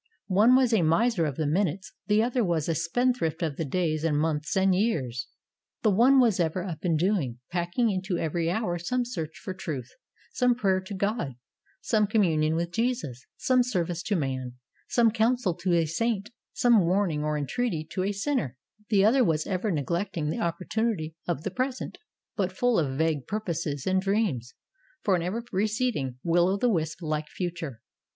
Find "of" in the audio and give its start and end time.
1.27-1.35, 3.43-3.55, 21.27-21.43, 22.79-22.97